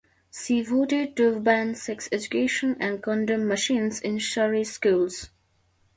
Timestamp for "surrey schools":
4.19-5.29